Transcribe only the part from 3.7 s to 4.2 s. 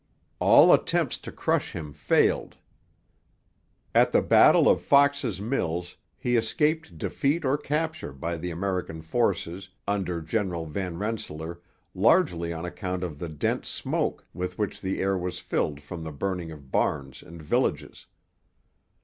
At